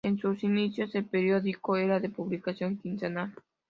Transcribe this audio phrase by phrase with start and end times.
[0.03, 3.35] En sus inicios, el periódico era de publicación quincenal.